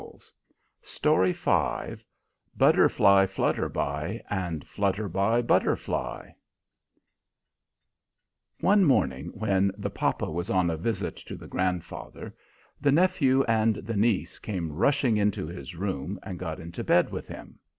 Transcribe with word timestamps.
Butterflyflutterby 2.57 4.21
and 4.31 4.65
Flutterbybutterfly 4.65 6.33
One 8.61 8.83
morning 8.83 9.27
when 9.27 9.71
the 9.77 9.89
papa 9.91 10.31
was 10.31 10.49
on 10.49 10.71
a 10.71 10.77
visit 10.77 11.17
to 11.17 11.35
the 11.35 11.45
grandfather, 11.47 12.33
the 12.81 12.91
nephew 12.91 13.43
and 13.43 13.75
the 13.75 13.95
niece 13.95 14.39
came 14.39 14.71
rushing 14.73 15.17
into 15.17 15.45
his 15.45 15.75
room 15.75 16.19
and 16.23 16.39
got 16.39 16.59
into 16.59 16.83
bed 16.83 17.11
with 17.11 17.27
him. 17.27 17.59